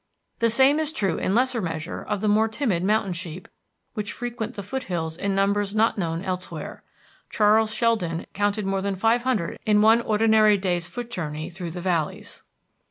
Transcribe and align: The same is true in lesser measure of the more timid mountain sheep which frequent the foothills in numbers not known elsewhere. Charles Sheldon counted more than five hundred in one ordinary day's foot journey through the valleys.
The 0.39 0.49
same 0.49 0.79
is 0.79 0.91
true 0.91 1.17
in 1.19 1.35
lesser 1.35 1.61
measure 1.61 2.01
of 2.01 2.21
the 2.21 2.27
more 2.27 2.47
timid 2.47 2.83
mountain 2.83 3.13
sheep 3.13 3.47
which 3.93 4.11
frequent 4.13 4.55
the 4.55 4.63
foothills 4.63 5.15
in 5.15 5.35
numbers 5.35 5.75
not 5.75 5.95
known 5.95 6.23
elsewhere. 6.23 6.81
Charles 7.29 7.71
Sheldon 7.71 8.25
counted 8.33 8.65
more 8.65 8.81
than 8.81 8.95
five 8.95 9.21
hundred 9.21 9.59
in 9.63 9.83
one 9.83 10.01
ordinary 10.01 10.57
day's 10.57 10.87
foot 10.87 11.11
journey 11.11 11.51
through 11.51 11.69
the 11.69 11.81
valleys. 11.81 12.41